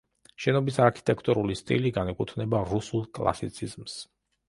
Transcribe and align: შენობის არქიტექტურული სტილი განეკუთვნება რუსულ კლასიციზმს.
შენობის 0.45 0.79
არქიტექტურული 0.85 1.59
სტილი 1.61 1.93
განეკუთვნება 1.99 2.65
რუსულ 2.75 3.09
კლასიციზმს. 3.21 4.05